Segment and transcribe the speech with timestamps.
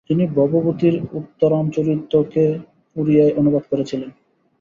[0.09, 2.45] তিনি ভবভূতির উত্তররামচরিত কে
[2.95, 4.09] ওড়িয়ায় অনুবাদ করেছিলেন।